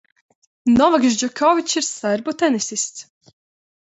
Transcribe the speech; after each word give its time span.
Novaks 0.77 1.17
Džokovičs 1.19 1.77
ir 1.81 1.85
serbu 1.89 2.35
tenisists. 2.39 3.33